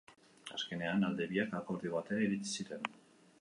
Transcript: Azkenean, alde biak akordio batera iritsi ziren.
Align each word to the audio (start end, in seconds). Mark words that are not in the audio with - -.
Azkenean, 0.55 1.05
alde 1.09 1.27
biak 1.33 1.53
akordio 1.59 1.93
batera 1.99 2.25
iritsi 2.29 2.57
ziren. 2.63 2.91